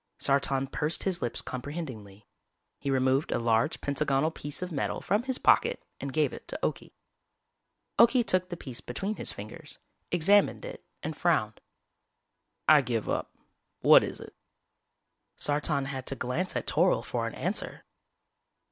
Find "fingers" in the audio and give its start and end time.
9.31-9.77